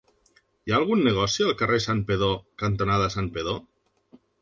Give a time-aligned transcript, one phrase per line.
[0.69, 3.65] Hi ha algun negoci al carrer Santpedor cantonada Santpedor?